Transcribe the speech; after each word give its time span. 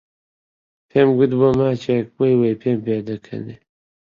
پێم 0.89 1.09
کوت 1.17 1.31
بۆ 1.39 1.47
ماچێک 1.59 2.05
وەی 2.19 2.35
وەی 2.39 2.59
پێم 2.61 2.77
پێ 2.85 2.95
دەکەنێ 3.09 3.55